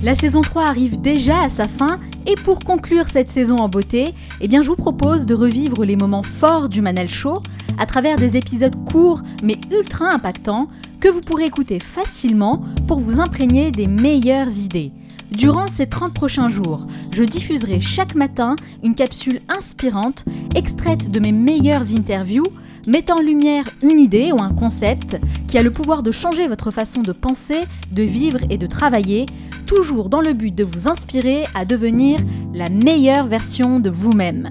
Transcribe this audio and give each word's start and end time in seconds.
La 0.00 0.14
saison 0.14 0.42
3 0.42 0.62
arrive 0.62 1.00
déjà 1.00 1.40
à 1.40 1.48
sa 1.48 1.66
fin 1.66 1.98
et 2.24 2.36
pour 2.36 2.60
conclure 2.60 3.06
cette 3.06 3.28
saison 3.28 3.56
en 3.56 3.68
beauté, 3.68 4.14
eh 4.40 4.46
bien 4.46 4.62
je 4.62 4.68
vous 4.68 4.76
propose 4.76 5.26
de 5.26 5.34
revivre 5.34 5.84
les 5.84 5.96
moments 5.96 6.22
forts 6.22 6.68
du 6.68 6.80
Manal 6.80 7.08
Show 7.08 7.42
à 7.78 7.86
travers 7.86 8.16
des 8.16 8.36
épisodes 8.36 8.76
courts 8.84 9.22
mais 9.42 9.56
ultra 9.72 10.12
impactants 10.12 10.68
que 11.00 11.08
vous 11.08 11.20
pourrez 11.20 11.46
écouter 11.46 11.80
facilement 11.80 12.62
pour 12.86 13.00
vous 13.00 13.18
imprégner 13.18 13.72
des 13.72 13.88
meilleures 13.88 14.56
idées. 14.56 14.92
Durant 15.30 15.66
ces 15.66 15.86
30 15.86 16.14
prochains 16.14 16.48
jours, 16.48 16.86
je 17.12 17.22
diffuserai 17.22 17.80
chaque 17.80 18.14
matin 18.14 18.56
une 18.82 18.94
capsule 18.94 19.40
inspirante 19.48 20.24
extraite 20.54 21.10
de 21.10 21.20
mes 21.20 21.32
meilleures 21.32 21.92
interviews 21.92 22.46
mettant 22.86 23.18
en 23.18 23.22
lumière 23.22 23.68
une 23.82 24.00
idée 24.00 24.32
ou 24.32 24.40
un 24.40 24.54
concept 24.54 25.18
qui 25.46 25.58
a 25.58 25.62
le 25.62 25.70
pouvoir 25.70 26.02
de 26.02 26.10
changer 26.10 26.48
votre 26.48 26.70
façon 26.70 27.02
de 27.02 27.12
penser, 27.12 27.60
de 27.92 28.02
vivre 28.02 28.40
et 28.48 28.56
de 28.56 28.66
travailler, 28.66 29.26
toujours 29.66 30.08
dans 30.08 30.22
le 30.22 30.32
but 30.32 30.54
de 30.54 30.64
vous 30.64 30.88
inspirer 30.88 31.44
à 31.54 31.66
devenir 31.66 32.18
la 32.54 32.70
meilleure 32.70 33.26
version 33.26 33.80
de 33.80 33.90
vous-même. 33.90 34.48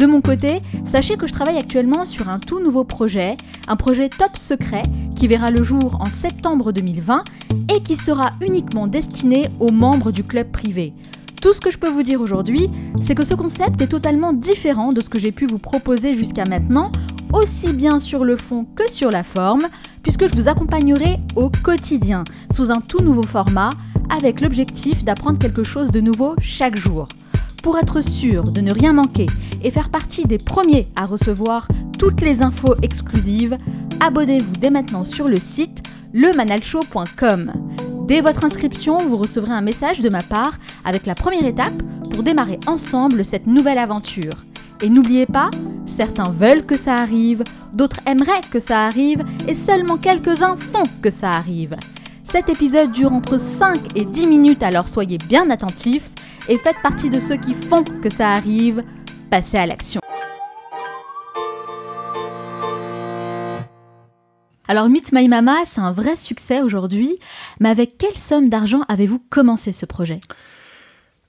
De 0.00 0.06
mon 0.06 0.22
côté, 0.22 0.62
sachez 0.86 1.18
que 1.18 1.26
je 1.26 1.32
travaille 1.34 1.58
actuellement 1.58 2.06
sur 2.06 2.30
un 2.30 2.38
tout 2.38 2.58
nouveau 2.58 2.84
projet, 2.84 3.36
un 3.68 3.76
projet 3.76 4.08
top 4.08 4.38
secret 4.38 4.82
qui 5.14 5.28
verra 5.28 5.50
le 5.50 5.62
jour 5.62 5.98
en 6.00 6.06
septembre 6.06 6.72
2020 6.72 7.22
et 7.70 7.82
qui 7.82 7.96
sera 7.96 8.32
uniquement 8.40 8.86
destiné 8.86 9.48
aux 9.60 9.70
membres 9.70 10.10
du 10.10 10.24
club 10.24 10.50
privé. 10.50 10.94
Tout 11.42 11.52
ce 11.52 11.60
que 11.60 11.70
je 11.70 11.76
peux 11.76 11.90
vous 11.90 12.02
dire 12.02 12.22
aujourd'hui, 12.22 12.70
c'est 13.02 13.14
que 13.14 13.26
ce 13.26 13.34
concept 13.34 13.82
est 13.82 13.88
totalement 13.88 14.32
différent 14.32 14.94
de 14.94 15.02
ce 15.02 15.10
que 15.10 15.18
j'ai 15.18 15.32
pu 15.32 15.44
vous 15.44 15.58
proposer 15.58 16.14
jusqu'à 16.14 16.46
maintenant, 16.46 16.90
aussi 17.34 17.74
bien 17.74 17.98
sur 17.98 18.24
le 18.24 18.36
fond 18.36 18.64
que 18.74 18.90
sur 18.90 19.10
la 19.10 19.22
forme, 19.22 19.68
puisque 20.02 20.26
je 20.28 20.34
vous 20.34 20.48
accompagnerai 20.48 21.18
au 21.36 21.50
quotidien, 21.50 22.24
sous 22.50 22.70
un 22.70 22.80
tout 22.80 23.04
nouveau 23.04 23.24
format, 23.24 23.68
avec 24.08 24.40
l'objectif 24.40 25.04
d'apprendre 25.04 25.38
quelque 25.38 25.62
chose 25.62 25.90
de 25.90 26.00
nouveau 26.00 26.36
chaque 26.40 26.78
jour. 26.78 27.06
Pour 27.62 27.76
être 27.76 28.00
sûr 28.00 28.44
de 28.44 28.62
ne 28.62 28.72
rien 28.72 28.94
manquer 28.94 29.26
et 29.62 29.70
faire 29.70 29.90
partie 29.90 30.24
des 30.24 30.38
premiers 30.38 30.88
à 30.96 31.04
recevoir 31.04 31.68
toutes 31.98 32.22
les 32.22 32.42
infos 32.42 32.74
exclusives, 32.80 33.58
abonnez-vous 34.00 34.56
dès 34.56 34.70
maintenant 34.70 35.04
sur 35.04 35.28
le 35.28 35.36
site 35.36 35.82
lemanalshow.com. 36.14 37.52
Dès 38.08 38.22
votre 38.22 38.44
inscription, 38.44 39.06
vous 39.06 39.18
recevrez 39.18 39.52
un 39.52 39.60
message 39.60 40.00
de 40.00 40.08
ma 40.08 40.22
part 40.22 40.58
avec 40.86 41.06
la 41.06 41.14
première 41.14 41.44
étape 41.44 41.82
pour 42.10 42.22
démarrer 42.22 42.58
ensemble 42.66 43.24
cette 43.24 43.46
nouvelle 43.46 43.78
aventure. 43.78 44.44
Et 44.80 44.88
n'oubliez 44.88 45.26
pas, 45.26 45.50
certains 45.84 46.30
veulent 46.30 46.64
que 46.64 46.78
ça 46.78 46.94
arrive, 46.94 47.44
d'autres 47.74 48.00
aimeraient 48.06 48.40
que 48.50 48.58
ça 48.58 48.80
arrive, 48.80 49.22
et 49.46 49.54
seulement 49.54 49.98
quelques-uns 49.98 50.56
font 50.56 50.84
que 51.02 51.10
ça 51.10 51.30
arrive. 51.32 51.76
Cet 52.24 52.48
épisode 52.48 52.92
dure 52.92 53.12
entre 53.12 53.38
5 53.38 53.96
et 53.96 54.06
10 54.06 54.26
minutes, 54.26 54.62
alors 54.62 54.88
soyez 54.88 55.18
bien 55.18 55.50
attentifs 55.50 56.12
et 56.50 56.58
faites 56.58 56.82
partie 56.82 57.08
de 57.08 57.20
ceux 57.20 57.36
qui 57.36 57.54
font 57.54 57.84
que 57.84 58.10
ça 58.10 58.32
arrive. 58.32 58.82
Passez 59.30 59.56
à 59.56 59.66
l'action. 59.66 60.00
Alors 64.66 64.88
Meet 64.88 65.12
My 65.12 65.28
Mama, 65.28 65.58
c'est 65.64 65.80
un 65.80 65.92
vrai 65.92 66.16
succès 66.16 66.60
aujourd'hui, 66.60 67.18
mais 67.60 67.68
avec 67.68 67.98
quelle 67.98 68.16
somme 68.16 68.48
d'argent 68.48 68.82
avez-vous 68.88 69.20
commencé 69.30 69.72
ce 69.72 69.86
projet? 69.86 70.20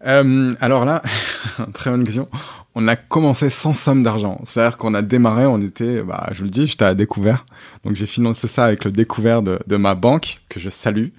Euh, 0.05 0.55
Alors 0.59 0.85
là, 0.85 1.03
très 1.73 1.91
bonne 1.91 2.03
question 2.03 2.27
on 2.73 2.87
a 2.87 2.95
commencé 2.95 3.49
sans 3.49 3.73
somme 3.73 4.01
d'argent. 4.01 4.39
C'est-à-dire 4.45 4.77
qu'on 4.77 4.93
a 4.93 5.01
démarré, 5.01 5.45
on 5.45 5.61
était, 5.61 6.01
bah, 6.03 6.29
je 6.31 6.37
vous 6.37 6.45
le 6.45 6.49
dis, 6.49 6.67
j'étais 6.67 6.85
à 6.85 6.93
découvert. 6.93 7.45
Donc 7.83 7.95
j'ai 7.95 8.05
financé 8.05 8.47
ça 8.47 8.65
avec 8.65 8.85
le 8.85 8.91
découvert 8.91 9.41
de, 9.41 9.75
ma 9.75 9.95
banque, 9.95 10.39
que 10.49 10.59
je 10.59 10.69
salue. 10.69 11.07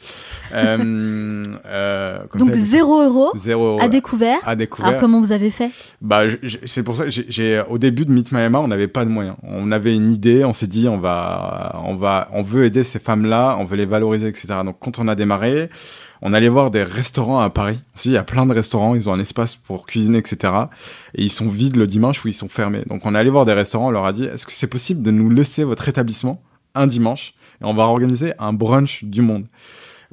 Euh, 0.54 1.42
euh, 1.64 2.18
Donc 2.34 2.52
0 2.52 3.04
euros, 3.04 3.32
euros 3.48 3.78
à 3.80 3.88
découvert. 3.88 4.38
À 4.44 4.54
découvert. 4.54 4.90
Alors 4.90 5.00
comment 5.00 5.18
vous 5.18 5.32
avez 5.32 5.50
fait? 5.50 5.70
Bah, 6.02 6.24
C'est 6.66 6.82
pour 6.82 6.94
ça 6.94 7.04
j'ai, 7.08 7.62
au 7.70 7.78
début 7.78 8.04
de 8.04 8.12
Meet 8.12 8.32
My 8.32 8.40
Emma, 8.40 8.58
on 8.58 8.68
n'avait 8.68 8.86
pas 8.86 9.06
de 9.06 9.10
moyens. 9.10 9.36
On 9.42 9.72
avait 9.72 9.96
une 9.96 10.10
idée, 10.10 10.44
on 10.44 10.52
s'est 10.52 10.66
dit, 10.66 10.88
on 10.90 10.98
va, 10.98 11.80
on 11.86 11.94
va, 11.94 12.28
on 12.32 12.42
veut 12.42 12.64
aider 12.64 12.84
ces 12.84 12.98
femmes-là, 12.98 13.56
on 13.58 13.64
veut 13.64 13.78
les 13.78 13.86
valoriser, 13.86 14.28
etc. 14.28 14.48
Donc 14.62 14.76
quand 14.78 14.98
on 14.98 15.08
a 15.08 15.14
démarré, 15.14 15.70
on 16.24 16.32
allait 16.32 16.48
voir 16.48 16.70
des 16.70 16.84
restaurants 16.84 17.40
à 17.40 17.50
Paris. 17.50 17.80
Il 18.04 18.12
y 18.12 18.16
a 18.16 18.22
plein 18.22 18.46
de 18.46 18.52
restaurants, 18.52 18.94
ils 18.94 19.08
ont 19.08 19.12
un 19.12 19.18
espace 19.18 19.56
pour 19.56 19.86
cuisiner, 19.86 20.18
etc. 20.18 20.52
Et 21.16 21.24
ils 21.24 21.32
sont 21.32 21.41
vides 21.48 21.76
le 21.76 21.86
dimanche 21.86 22.24
ou 22.24 22.28
ils 22.28 22.34
sont 22.34 22.48
fermés. 22.48 22.82
Donc 22.86 23.06
on 23.06 23.14
est 23.14 23.18
allé 23.18 23.30
voir 23.30 23.44
des 23.44 23.52
restaurants, 23.52 23.88
on 23.88 23.90
leur 23.90 24.04
a 24.04 24.12
dit, 24.12 24.24
est-ce 24.24 24.46
que 24.46 24.52
c'est 24.52 24.66
possible 24.66 25.02
de 25.02 25.10
nous 25.10 25.30
laisser 25.30 25.64
votre 25.64 25.88
établissement 25.88 26.42
un 26.74 26.86
dimanche 26.86 27.34
et 27.60 27.64
on 27.64 27.74
va 27.74 27.84
organiser 27.84 28.32
un 28.38 28.52
brunch 28.52 29.04
du 29.04 29.22
monde 29.22 29.46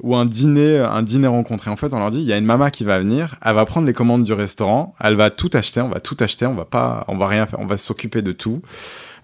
ou 0.02 0.16
un 0.16 0.24
dîner, 0.24 0.78
un 0.78 1.02
dîner 1.02 1.26
rencontré. 1.26 1.70
En 1.70 1.76
fait, 1.76 1.92
on 1.92 1.98
leur 1.98 2.10
dit, 2.10 2.20
il 2.20 2.26
y 2.26 2.32
a 2.32 2.38
une 2.38 2.44
maman 2.44 2.70
qui 2.70 2.84
va 2.84 2.98
venir, 2.98 3.36
elle 3.44 3.54
va 3.54 3.64
prendre 3.66 3.86
les 3.86 3.92
commandes 3.92 4.24
du 4.24 4.32
restaurant, 4.32 4.94
elle 5.00 5.14
va 5.14 5.30
tout 5.30 5.50
acheter, 5.52 5.80
on 5.80 5.88
va 5.88 6.00
tout 6.00 6.16
acheter, 6.20 6.46
on 6.46 6.54
va 6.54 6.64
pas, 6.64 7.04
on 7.08 7.16
va 7.16 7.28
rien 7.28 7.46
faire, 7.46 7.60
on 7.60 7.66
va 7.66 7.76
s'occuper 7.76 8.22
de 8.22 8.32
tout. 8.32 8.62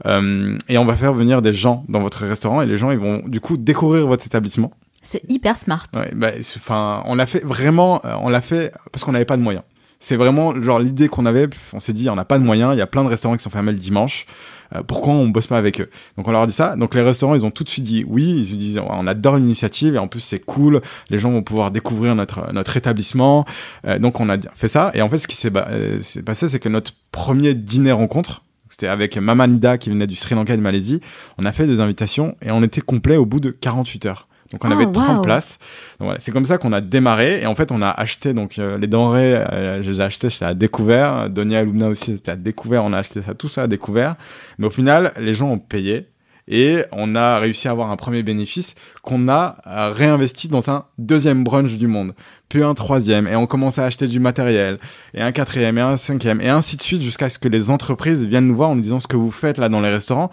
Euh, 0.05 0.56
et 0.69 0.77
on 0.77 0.84
va 0.84 0.95
faire 0.95 1.15
venir 1.15 1.41
des 1.41 1.55
gens 1.55 1.84
dans 1.89 2.00
votre 2.00 2.27
restaurant 2.27 2.61
et 2.61 2.66
les 2.66 2.77
gens, 2.77 2.91
ils 2.91 2.99
vont 2.99 3.22
du 3.27 3.41
coup 3.41 3.56
découvrir 3.56 4.06
votre 4.06 4.27
établissement. 4.27 4.72
C'est 5.03 5.22
hyper 5.31 5.56
smart. 5.56 5.87
Ouais, 5.95 6.11
bah, 6.15 6.33
enfin, 6.56 7.03
on 7.06 7.15
l'a 7.15 7.27
fait 7.27 7.45
vraiment, 7.45 8.03
euh, 8.05 8.15
on 8.21 8.28
l'a 8.28 8.43
fait 8.43 8.72
parce 8.93 9.05
qu'on 9.05 9.12
n'avait 9.12 9.25
pas 9.25 9.37
de 9.37 9.43
moyens. 9.43 9.65
C'est 10.06 10.15
vraiment 10.15 10.55
genre 10.62 10.78
l'idée 10.78 11.09
qu'on 11.09 11.27
avait. 11.27 11.49
On 11.72 11.81
s'est 11.81 11.93
dit, 11.93 12.09
on 12.09 12.15
n'a 12.15 12.25
pas 12.25 12.39
de 12.39 12.44
moyens. 12.44 12.77
Il 12.77 12.78
y 12.78 12.81
a 12.81 12.87
plein 12.87 13.03
de 13.03 13.09
restaurants 13.09 13.37
qui 13.37 13.43
sont 13.43 13.50
fermés 13.50 13.72
le 13.72 13.78
dimanche. 13.78 14.27
Euh, 14.72 14.84
pourquoi 14.84 15.12
on 15.12 15.27
bosse 15.27 15.49
pas 15.49 15.59
avec 15.59 15.81
eux? 15.81 15.91
Donc 16.17 16.28
on 16.28 16.31
leur 16.31 16.43
a 16.43 16.47
dit 16.47 16.53
ça. 16.53 16.77
Donc 16.77 16.94
les 16.94 17.03
restaurants, 17.03 17.34
ils 17.34 17.44
ont 17.44 17.50
tout 17.50 17.65
de 17.65 17.69
suite 17.69 17.83
dit 17.83 18.05
oui. 18.06 18.37
Ils 18.39 18.47
se 18.47 18.55
disent, 18.55 18.81
on 18.89 19.05
adore 19.09 19.37
l'initiative 19.37 19.97
et 19.97 19.99
en 19.99 20.06
plus 20.06 20.21
c'est 20.21 20.39
cool. 20.39 20.81
Les 21.11 21.19
gens 21.19 21.33
vont 21.33 21.43
pouvoir 21.43 21.72
découvrir 21.72 22.15
notre 22.15 22.53
notre 22.53 22.77
établissement. 22.77 23.47
Euh, 23.84 23.99
donc 23.99 24.21
on 24.21 24.31
a 24.31 24.37
fait 24.55 24.69
ça. 24.69 24.93
Et 24.95 25.03
en 25.03 25.09
fait, 25.09 25.19
ce 25.19 25.27
qui 25.27 25.34
s'est 25.34 25.50
passé, 25.50 26.49
c'est 26.49 26.61
que 26.61 26.69
notre 26.69 26.93
premier 27.11 27.55
dîner 27.55 27.91
rencontre, 27.91 28.45
c'était 28.69 28.87
avec 28.87 29.16
Mamanida 29.16 29.77
qui 29.77 29.91
venait 29.91 30.06
du 30.06 30.15
Sri 30.15 30.37
Lanka 30.37 30.55
et 30.55 30.56
de 30.56 30.62
Malaisie. 30.62 31.00
On 31.37 31.45
a 31.45 31.50
fait 31.50 31.66
des 31.66 31.81
invitations 31.81 32.37
et 32.43 32.53
on 32.53 32.62
était 32.62 32.81
complet 32.81 33.16
au 33.16 33.27
bout 33.27 33.41
de 33.41 33.50
48 33.50 34.06
heures. 34.06 34.28
Donc 34.53 34.65
on 34.65 34.71
avait 34.71 34.91
30 34.91 35.23
places. 35.23 35.59
c'est 36.19 36.33
comme 36.33 36.45
ça 36.45 36.59
qu'on 36.59 36.73
a 36.73 36.81
démarré. 36.81 37.43
Et 37.43 37.47
en 37.47 37.55
fait 37.55 37.73
on 37.73 37.83
a 37.83 37.91
acheté 37.91 38.33
donc 38.33 38.59
euh, 38.59 38.79
les 38.79 38.87
denrées, 38.87 39.34
euh, 39.34 39.83
je 39.83 39.91
les 39.91 40.01
ai 40.01 40.05
achetées, 40.05 40.31
j'étais 40.31 40.45
à 40.45 40.55
découvert. 40.55 41.29
Donia 41.29 41.61
Alumna 41.61 41.89
aussi 41.89 42.17
c'était 42.17 42.33
à 42.33 42.37
découvert, 42.37 42.84
on 42.84 42.93
a 42.93 42.99
acheté 42.99 43.23
ça 43.23 43.34
tout 43.34 43.49
ça 43.49 43.62
à 43.62 43.67
découvert. 43.67 44.17
Mais 44.59 44.67
au 44.67 44.71
final 44.71 45.12
les 45.19 45.34
gens 45.34 45.51
ont 45.51 45.59
payé. 45.59 46.09
Et 46.49 46.84
on 46.93 47.17
a 47.17 47.41
réussi 47.41 47.67
à 47.67 47.73
avoir 47.73 47.91
un 47.91 47.97
premier 47.97 48.23
bénéfice 48.23 48.77
qu'on 49.03 49.29
a 49.29 49.57
euh, 49.67 49.91
réinvesti 49.93 50.47
dans 50.47 50.71
un 50.71 50.84
deuxième 50.97 51.43
brunch 51.43 51.75
du 51.75 51.89
monde, 51.89 52.15
puis 52.49 52.63
un 52.63 52.75
troisième, 52.75 53.27
et 53.27 53.34
on 53.34 53.49
commence 53.49 53.81
à 53.81 53.84
acheter 53.84 54.07
du 54.07 54.21
matériel, 54.21 54.78
et 55.13 55.23
un 55.23 55.33
quatrième, 55.33 55.77
et 55.77 55.81
un 55.81 55.97
cinquième, 55.97 56.41
et 56.41 56.49
ainsi 56.49 56.77
de 56.77 56.83
suite, 56.83 57.03
jusqu'à 57.03 57.31
ce 57.31 57.41
que 57.41 57.49
les 57.49 57.73
entreprises 57.73 58.25
viennent 58.25 58.47
nous 58.47 58.55
voir 58.55 58.71
en 58.71 58.77
nous 58.77 58.83
disant 58.83 59.01
ce 59.01 59.09
que 59.09 59.17
vous 59.17 59.33
faites 59.33 59.59
là 59.59 59.69
dans 59.69 59.81
les 59.81 59.91
restaurants, 59.91 60.31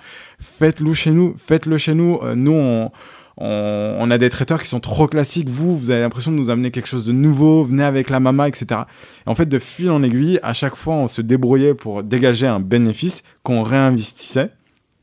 faites-le 0.59 0.93
chez 0.93 1.09
nous, 1.09 1.35
faites-le 1.43 1.79
chez 1.79 1.95
nous, 1.95 2.19
nous 2.35 2.51
on 2.53 2.91
on, 3.37 4.11
a 4.11 4.17
des 4.17 4.29
traiteurs 4.29 4.61
qui 4.61 4.67
sont 4.67 4.79
trop 4.79 5.07
classiques. 5.07 5.49
Vous, 5.49 5.77
vous 5.77 5.91
avez 5.91 6.01
l'impression 6.01 6.31
de 6.31 6.37
nous 6.37 6.49
amener 6.49 6.71
quelque 6.71 6.87
chose 6.87 7.05
de 7.05 7.11
nouveau. 7.11 7.63
Venez 7.63 7.83
avec 7.83 8.09
la 8.09 8.19
mama, 8.19 8.47
etc. 8.47 8.81
Et 9.25 9.29
en 9.29 9.35
fait, 9.35 9.47
de 9.47 9.59
fil 9.59 9.89
en 9.89 10.03
aiguille, 10.03 10.39
à 10.43 10.53
chaque 10.53 10.75
fois, 10.75 10.95
on 10.95 11.07
se 11.07 11.21
débrouillait 11.21 11.73
pour 11.73 12.03
dégager 12.03 12.47
un 12.47 12.59
bénéfice 12.59 13.23
qu'on 13.43 13.63
réinvestissait 13.63 14.51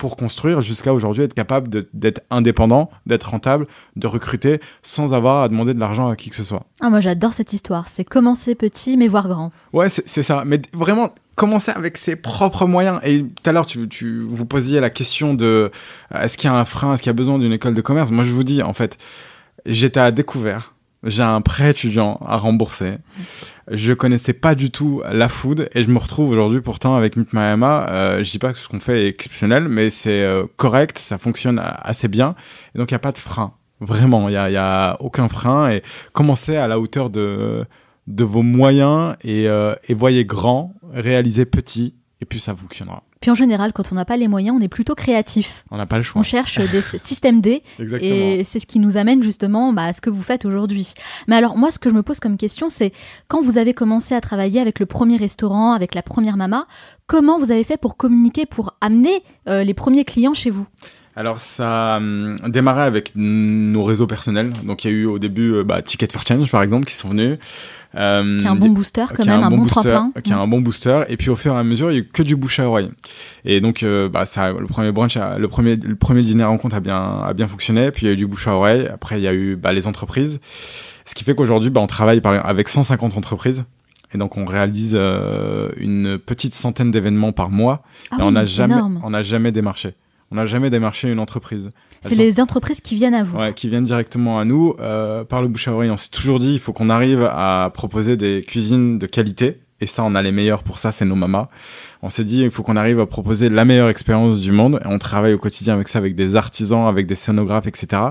pour 0.01 0.17
construire 0.17 0.63
jusqu'à 0.63 0.95
aujourd'hui 0.95 1.25
être 1.25 1.35
capable 1.35 1.69
d'être 1.93 2.23
indépendant, 2.31 2.91
d'être 3.05 3.29
rentable, 3.29 3.67
de 3.97 4.07
recruter 4.07 4.59
sans 4.83 5.13
avoir 5.13 5.43
à 5.43 5.49
demander 5.49 5.75
de 5.75 5.79
l'argent 5.79 6.09
à 6.09 6.17
qui 6.17 6.31
que 6.31 6.37
ce 6.37 6.43
soit. 6.43 6.65
Ah, 6.81 6.89
moi 6.89 7.03
j'adore 7.03 7.35
cette 7.35 7.53
histoire, 7.53 7.87
c'est 7.87 8.05
commencer 8.05 8.55
petit 8.55 8.97
mais 8.97 9.09
voir 9.09 9.29
grand. 9.29 9.53
Ouais, 9.75 9.91
c'est 9.91 10.23
ça, 10.23 10.43
mais 10.47 10.63
vraiment 10.73 11.11
commencer 11.35 11.71
avec 11.71 11.99
ses 11.99 12.17
propres 12.17 12.65
moyens. 12.65 12.99
Et 13.05 13.23
tout 13.23 13.51
à 13.51 13.53
l'heure, 13.53 13.67
tu, 13.67 13.87
tu, 13.89 14.23
vous 14.23 14.47
posiez 14.47 14.81
la 14.81 14.89
question 14.89 15.35
de 15.35 15.71
euh, 16.15 16.23
est-ce 16.23 16.39
qu'il 16.39 16.49
y 16.49 16.53
a 16.53 16.57
un 16.57 16.65
frein, 16.65 16.95
est-ce 16.95 17.03
qu'il 17.03 17.11
y 17.11 17.11
a 17.11 17.15
besoin 17.15 17.39
d'une 17.39 17.53
école 17.53 17.75
de 17.75 17.81
commerce? 17.83 18.11
Moi, 18.11 18.25
je 18.25 18.31
vous 18.31 18.45
dis, 18.45 18.63
en 18.63 18.73
fait, 18.73 18.97
j'étais 19.67 20.01
à 20.01 20.11
découvert. 20.13 20.73
J'ai 21.03 21.23
un 21.23 21.41
prêt 21.41 21.71
étudiant 21.71 22.21
à 22.27 22.37
rembourser. 22.37 22.99
Je 23.71 23.95
connaissais 23.95 24.35
pas 24.35 24.55
du 24.55 24.71
tout 24.71 25.03
la 25.11 25.29
food 25.29 25.71
et 25.75 25.83
je 25.83 25.89
me 25.89 25.99
retrouve 25.99 26.31
aujourd'hui 26.31 26.61
pourtant 26.61 26.95
avec 26.95 27.17
Meet 27.17 27.33
Euh, 27.35 28.23
je 28.23 28.31
dis 28.31 28.39
pas 28.39 28.53
que 28.53 28.59
ce 28.59 28.69
qu'on 28.69 28.81
fait 28.81 29.05
est 29.05 29.09
exceptionnel, 29.09 29.69
mais 29.69 29.89
c'est 29.89 30.23
euh, 30.23 30.45
correct, 30.57 30.99
ça 30.99 31.17
fonctionne 31.17 31.61
assez 31.63 32.09
bien. 32.09 32.35
Et 32.75 32.79
donc 32.79 32.91
il 32.91 32.95
y 32.95 32.97
a 32.97 33.01
pas 33.01 33.13
de 33.13 33.19
frein, 33.19 33.55
vraiment. 33.81 34.29
Il 34.29 34.33
y 34.33 34.37
a, 34.37 34.51
y 34.51 34.57
a 34.59 34.97
aucun 35.01 35.29
frein 35.29 35.71
et 35.71 35.83
commencer 36.13 36.57
à 36.57 36.69
la 36.69 36.79
hauteur 36.79 37.09
de 37.09 37.67
vos 38.07 38.43
moyens 38.43 39.17
euh, 39.25 39.75
et 39.89 39.95
voyez 39.95 40.27
grand, 40.27 40.75
réalisez 40.93 41.47
petit, 41.47 41.95
et 42.21 42.27
puis 42.27 42.41
ça 42.41 42.55
fonctionnera. 42.55 43.03
Puis 43.21 43.31
en 43.31 43.35
général, 43.35 43.73
quand 43.73 43.93
on 43.93 43.95
n'a 43.95 44.05
pas 44.05 44.17
les 44.17 44.29
moyens, 44.29 44.57
on 44.59 44.61
est 44.63 44.69
plutôt 44.69 44.95
créatif. 44.95 45.65
On 45.71 45.77
n'a 45.77 45.87
pas 45.87 45.97
le 45.97 46.03
choix. 46.03 46.21
On 46.21 46.23
cherche 46.23 46.59
des 46.59 46.83
systèmes 46.99 47.41
D. 47.41 47.63
Et 47.79 48.45
c'est 48.45 48.59
ce 48.59 48.67
qui 48.67 48.79
nous 48.79 48.97
amène 48.97 49.23
justement 49.23 49.73
bah, 49.73 49.85
à 49.85 49.93
ce 49.93 50.01
que 50.01 50.11
vous 50.11 50.23
faites 50.23 50.45
aujourd'hui. 50.45 50.95
Mais 51.29 51.37
alors, 51.37 51.57
moi, 51.57 51.71
ce 51.71 51.79
que 51.79 51.91
je 51.91 51.95
me 51.95 52.03
pose 52.03 52.21
comme 52.21 52.37
question, 52.37 52.69
c'est 52.71 52.93
quand 53.29 53.41
vous 53.41 53.59
avez 53.59 53.75
commencé 53.75 54.15
à 54.15 54.21
travailler 54.21 54.61
avec 54.61 54.81
le 54.81 54.87
premier 54.87 55.17
restaurant, 55.17 55.73
avec 55.73 55.95
la 55.95 56.03
première 56.03 56.37
mama, 56.37 56.67
comment 57.07 57.39
vous 57.39 57.51
avez 57.53 57.65
fait 57.65 57.77
pour 57.77 57.97
communiquer, 57.97 58.47
pour 58.47 58.75
amener 58.81 59.23
euh, 59.49 59.65
les 59.65 59.75
premiers 59.75 60.05
clients 60.05 60.35
chez 60.35 60.51
vous? 60.51 60.67
Alors 61.17 61.41
ça 61.41 61.95
a 61.95 61.97
hum, 61.99 62.37
démarré 62.47 62.83
avec 62.83 63.13
nos 63.17 63.83
réseaux 63.83 64.07
personnels. 64.07 64.53
Donc 64.65 64.85
il 64.85 64.91
y 64.91 64.95
a 64.95 64.97
eu 64.97 65.07
au 65.07 65.19
début 65.19 65.53
euh, 65.55 65.65
bah, 65.65 65.83
Ticket 65.83 66.09
for 66.13 66.27
Change 66.27 66.51
par 66.51 66.63
exemple 66.63 66.87
qui 66.87 66.95
sont 66.95 67.09
venus. 67.09 67.39
Euh, 67.97 68.39
qui 68.39 68.47
a 68.47 68.53
un 68.53 68.55
bon 68.55 68.69
booster 68.69 69.05
quand 69.13 69.27
même, 69.27 69.43
un, 69.43 69.51
bon, 69.51 69.59
booster, 69.59 69.99
Qui 70.23 70.33
a 70.33 70.39
un 70.39 70.47
bon 70.47 70.61
booster. 70.61 71.03
Et 71.09 71.17
puis 71.17 71.29
au 71.29 71.35
fur 71.35 71.55
et 71.55 71.59
à 71.59 71.65
mesure, 71.65 71.91
il 71.91 71.95
y 71.95 71.97
a 71.97 72.01
eu 72.01 72.05
que 72.07 72.23
du 72.23 72.37
bouche 72.37 72.61
à 72.61 72.69
oreille. 72.69 72.91
Et 73.45 73.61
donc 73.61 73.83
euh, 73.83 74.09
bah, 74.09 74.27
ça, 74.27 74.53
le 74.53 74.67
premier 74.67 74.93
brunch, 74.93 75.17
le 75.17 75.49
premier, 75.49 75.75
le 75.75 75.97
premier 75.97 76.23
dîner 76.23 76.45
rencontre 76.45 76.77
a 76.77 76.81
bien, 76.81 77.21
a 77.23 77.33
bien 77.35 77.49
fonctionné. 77.49 77.91
Puis 77.91 78.07
il 78.07 78.09
y 78.09 78.11
a 78.11 78.15
eu 78.15 78.17
du 78.17 78.29
bouche 78.29 78.47
à 78.47 78.55
oreille. 78.55 78.89
Après 78.93 79.19
il 79.19 79.25
y 79.25 79.29
a 79.29 79.35
eu 79.35 79.57
bah, 79.57 79.73
les 79.73 79.89
entreprises. 79.89 80.41
Ce 81.05 81.15
qui 81.17 81.25
fait 81.25 81.35
qu'aujourd'hui, 81.35 81.71
bah, 81.71 81.81
on 81.81 81.89
travaille 81.89 82.21
par, 82.21 82.47
avec 82.47 82.69
150 82.69 83.17
entreprises. 83.17 83.65
Et 84.15 84.19
donc 84.19 84.37
on 84.37 84.45
réalise 84.45 84.95
euh, 84.95 85.71
une 85.77 86.19
petite 86.19 86.55
centaine 86.55 86.91
d'événements 86.91 87.33
par 87.33 87.51
mois. 87.51 87.83
Ah 88.13 88.19
et 88.21 88.23
on 88.23 88.33
n'a 88.33 88.45
jamais, 88.45 88.81
on 89.03 89.11
n'a 89.11 89.23
jamais 89.23 89.51
démarché. 89.53 89.95
On 90.31 90.37
n'a 90.37 90.47
jamais 90.47 90.71
démarché 90.71 91.11
une 91.11 91.19
entreprise. 91.19 91.71
C'est 92.03 92.15
les 92.15 92.41
entreprises 92.41 92.81
qui 92.81 92.95
viennent 92.95 93.15
à 93.15 93.25
vous. 93.25 93.37
Ouais, 93.37 93.53
qui 93.53 93.69
viennent 93.69 93.85
directement 93.85 94.39
à 94.39 94.45
nous. 94.45 94.75
Euh, 94.79 95.25
par 95.25 95.43
le 95.43 95.49
bouche 95.49 95.69
à 95.69 95.73
oreille, 95.73 95.91
on 95.91 95.97
s'est 95.97 96.09
toujours 96.11 96.39
dit, 96.39 96.53
il 96.53 96.61
faut 96.61 96.73
qu'on 96.73 96.89
arrive 96.89 97.25
à 97.25 97.71
proposer 97.75 98.17
des 98.17 98.43
cuisines 98.43 98.99
de 98.99 99.07
qualité. 99.07 99.61
Et 99.83 99.87
ça, 99.87 100.05
on 100.05 100.15
a 100.15 100.23
les 100.23 100.31
meilleurs 100.31 100.63
pour 100.63 100.79
ça, 100.79 100.93
c'est 100.93 101.05
nos 101.05 101.15
mamas. 101.15 101.49
On 102.03 102.11
s'est 102.11 102.25
dit, 102.25 102.43
il 102.43 102.51
faut 102.51 102.63
qu'on 102.63 102.77
arrive 102.77 103.01
à 103.01 103.07
proposer 103.07 103.49
la 103.49 103.65
meilleure 103.65 103.89
expérience 103.89 104.39
du 104.39 104.53
monde. 104.53 104.81
Et 104.85 104.87
on 104.87 104.99
travaille 104.99 105.33
au 105.33 105.39
quotidien 105.39 105.75
avec 105.75 105.89
ça, 105.89 105.99
avec 105.99 106.15
des 106.15 106.37
artisans, 106.37 106.87
avec 106.87 107.07
des 107.07 107.15
scénographes, 107.15 107.67
etc. 107.67 108.03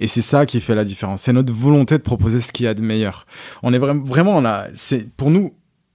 Et 0.00 0.06
c'est 0.06 0.22
ça 0.22 0.46
qui 0.46 0.60
fait 0.60 0.74
la 0.74 0.84
différence. 0.84 1.22
C'est 1.22 1.32
notre 1.32 1.52
volonté 1.52 1.96
de 1.96 2.02
proposer 2.02 2.40
ce 2.40 2.50
qu'il 2.50 2.64
y 2.64 2.68
a 2.68 2.74
de 2.74 2.82
meilleur. 2.82 3.26
On 3.62 3.72
est 3.72 3.78
vraiment, 3.78 4.02
vraiment, 4.02 4.36
on 4.36 4.44
a, 4.44 4.64
c'est, 4.74 5.14
pour 5.14 5.30
nous, 5.30 5.52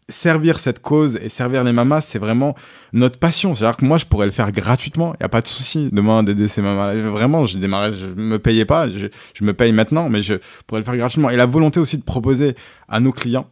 servir 0.09 0.59
cette 0.59 0.81
cause 0.81 1.17
et 1.17 1.29
servir 1.29 1.63
les 1.63 1.73
mamas, 1.73 2.01
c'est 2.01 2.19
vraiment 2.19 2.55
notre 2.93 3.19
passion. 3.19 3.55
C'est-à-dire 3.55 3.77
que 3.77 3.85
moi, 3.85 3.97
je 3.97 4.05
pourrais 4.05 4.25
le 4.25 4.31
faire 4.31 4.51
gratuitement. 4.51 5.13
Il 5.15 5.17
n'y 5.21 5.25
a 5.25 5.29
pas 5.29 5.41
de 5.41 5.47
souci 5.47 5.89
demain 5.91 6.23
d'aider 6.23 6.47
ces 6.47 6.61
mamas. 6.61 6.93
Vraiment, 6.93 7.45
j'ai 7.45 7.59
démarré, 7.59 7.91
je 7.97 8.05
me 8.05 8.39
payais 8.39 8.65
pas. 8.65 8.89
Je, 8.89 9.07
je, 9.33 9.43
me 9.43 9.53
paye 9.53 9.71
maintenant, 9.73 10.09
mais 10.09 10.21
je 10.21 10.35
pourrais 10.65 10.81
le 10.81 10.85
faire 10.85 10.97
gratuitement. 10.97 11.29
Et 11.29 11.35
la 11.35 11.45
volonté 11.45 11.79
aussi 11.79 11.97
de 11.97 12.03
proposer 12.03 12.55
à 12.87 12.99
nos 12.99 13.11
clients 13.11 13.47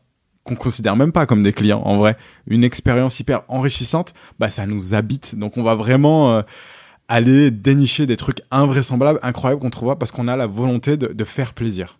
qu'on 0.45 0.55
considère 0.55 0.95
même 0.95 1.11
pas 1.11 1.25
comme 1.25 1.41
des 1.41 1.53
clients 1.53 1.81
en 1.83 1.97
vrai, 1.97 2.15
une 2.45 2.63
expérience 2.63 3.19
hyper 3.19 3.41
enrichissante, 3.47 4.13
bah 4.37 4.51
ça 4.51 4.67
nous 4.67 4.93
habite. 4.93 5.33
Donc 5.33 5.57
on 5.57 5.63
va 5.63 5.73
vraiment 5.73 6.33
euh, 6.33 6.41
aller 7.07 7.49
dénicher 7.49 8.05
des 8.05 8.15
trucs 8.15 8.41
invraisemblables, 8.51 9.19
incroyables 9.23 9.59
qu'on 9.59 9.71
trouvera 9.71 9.97
parce 9.97 10.11
qu'on 10.11 10.27
a 10.27 10.35
la 10.35 10.45
volonté 10.45 10.97
de 10.97 11.23
faire 11.23 11.53
plaisir. 11.53 11.97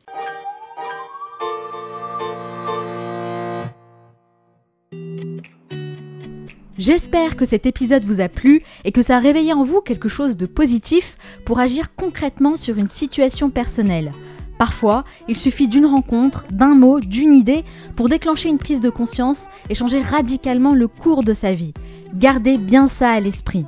J'espère 6.77 7.38
que 7.38 7.45
cet 7.45 7.66
épisode 7.66 8.04
vous 8.04 8.19
a 8.19 8.27
plu 8.27 8.62
et 8.83 8.92
que 8.92 9.01
ça 9.01 9.16
a 9.16 9.19
réveillé 9.19 9.54
en 9.54 9.63
vous 9.63 9.80
quelque 9.80 10.10
chose 10.10 10.36
de 10.36 10.45
positif 10.45 11.18
pour 11.45 11.60
agir 11.60 11.95
concrètement 11.95 12.57
sur 12.57 12.77
une 12.77 12.89
situation 12.89 13.50
personnelle. 13.50 14.12
Parfois, 14.57 15.06
il 15.30 15.38
suffit 15.38 15.69
d'une 15.69 15.86
rencontre, 15.86 16.45
d'un 16.51 16.75
mot, 16.75 17.00
d'une 17.00 17.33
idée 17.33 17.63
pour 17.95 18.10
déclencher 18.10 18.50
une 18.50 18.57
prise 18.57 18.81
de 18.81 18.89
conscience 18.89 19.48
et 19.69 19.75
changer 19.75 20.01
radicalement 20.01 20.74
le 20.74 20.89
cours 20.89 21.24
de 21.24 21.33
sa 21.33 21.54
vie. 21.54 21.74
Gardez 22.13 22.57
bien 22.57 22.88
ça 22.88 23.12
à 23.12 23.19
l'esprit. 23.21 23.66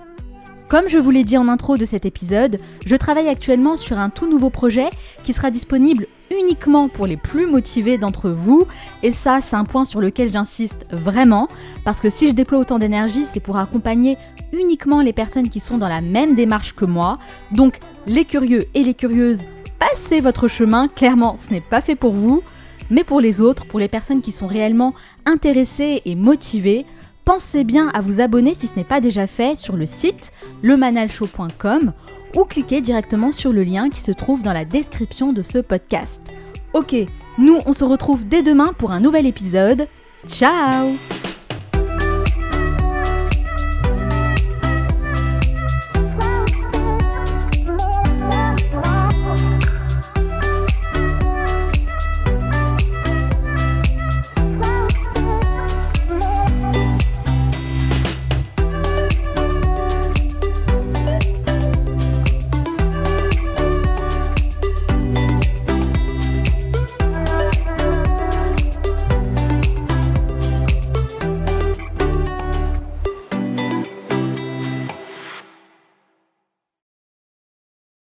Comme 0.67 0.89
je 0.89 0.97
vous 0.97 1.11
l'ai 1.11 1.23
dit 1.23 1.37
en 1.37 1.47
intro 1.47 1.77
de 1.77 1.85
cet 1.85 2.05
épisode, 2.05 2.59
je 2.85 2.95
travaille 2.97 3.29
actuellement 3.29 3.77
sur 3.77 3.97
un 3.97 4.09
tout 4.09 4.29
nouveau 4.29 4.49
projet 4.49 4.89
qui 5.23 5.31
sera 5.31 5.49
disponible 5.49 6.07
uniquement 6.39 6.89
pour 6.89 7.07
les 7.07 7.17
plus 7.17 7.47
motivés 7.47 7.97
d'entre 7.97 8.29
vous. 8.29 8.65
Et 9.03 9.11
ça, 9.11 9.39
c'est 9.41 9.55
un 9.55 9.63
point 9.63 9.85
sur 9.85 10.01
lequel 10.01 10.31
j'insiste 10.31 10.87
vraiment, 10.91 11.47
parce 11.85 12.01
que 12.01 12.09
si 12.09 12.27
je 12.27 12.33
déploie 12.33 12.59
autant 12.59 12.79
d'énergie, 12.79 13.25
c'est 13.25 13.39
pour 13.39 13.57
accompagner 13.57 14.17
uniquement 14.53 15.01
les 15.01 15.13
personnes 15.13 15.49
qui 15.49 15.59
sont 15.59 15.77
dans 15.77 15.89
la 15.89 16.01
même 16.01 16.35
démarche 16.35 16.73
que 16.73 16.85
moi. 16.85 17.19
Donc, 17.51 17.79
les 18.05 18.25
curieux 18.25 18.65
et 18.73 18.83
les 18.83 18.93
curieuses, 18.93 19.47
passez 19.79 20.21
votre 20.21 20.47
chemin, 20.47 20.87
clairement, 20.87 21.37
ce 21.37 21.51
n'est 21.51 21.61
pas 21.61 21.81
fait 21.81 21.95
pour 21.95 22.13
vous. 22.13 22.41
Mais 22.89 23.03
pour 23.03 23.19
les 23.19 23.41
autres, 23.41 23.65
pour 23.65 23.79
les 23.79 23.89
personnes 23.89 24.21
qui 24.21 24.31
sont 24.31 24.47
réellement 24.47 24.93
intéressées 25.25 26.01
et 26.05 26.15
motivées, 26.15 26.85
pensez 27.25 27.65
bien 27.65 27.89
à 27.89 27.99
vous 27.99 28.21
abonner 28.21 28.53
si 28.53 28.67
ce 28.67 28.75
n'est 28.75 28.85
pas 28.85 29.01
déjà 29.01 29.27
fait 29.27 29.57
sur 29.57 29.75
le 29.75 29.85
site 29.85 30.31
lemanalshow.com 30.63 31.91
ou 32.37 32.45
cliquez 32.45 32.81
directement 32.81 33.31
sur 33.31 33.51
le 33.51 33.63
lien 33.63 33.89
qui 33.89 33.99
se 33.99 34.11
trouve 34.11 34.43
dans 34.43 34.53
la 34.53 34.63
description 34.63 35.33
de 35.33 35.41
ce 35.41 35.57
podcast. 35.57 36.21
Ok, 36.73 36.95
nous 37.39 37.57
on 37.65 37.73
se 37.73 37.83
retrouve 37.83 38.27
dès 38.27 38.43
demain 38.43 38.73
pour 38.77 38.91
un 38.91 38.99
nouvel 38.99 39.25
épisode. 39.25 39.87
Ciao 40.27 40.91